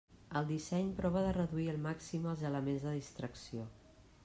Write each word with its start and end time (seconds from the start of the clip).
El 0.39 0.45
disseny 0.51 0.87
prova 0.99 1.21
de 1.25 1.33
reduir 1.37 1.67
al 1.73 1.77
màxim 1.85 2.27
els 2.31 2.43
elements 2.51 2.89
de 2.89 2.97
distracció. 2.99 3.71